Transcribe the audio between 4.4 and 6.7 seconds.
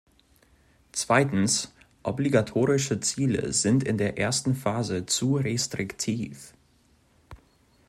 Phase zu restriktiv.